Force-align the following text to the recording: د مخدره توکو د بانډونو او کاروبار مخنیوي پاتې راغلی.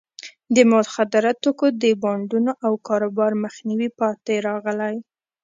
د 0.55 0.57
مخدره 0.73 1.31
توکو 1.43 1.67
د 1.83 1.85
بانډونو 2.01 2.51
او 2.65 2.73
کاروبار 2.87 3.31
مخنیوي 3.43 3.89
پاتې 3.99 4.33
راغلی. 4.47 4.95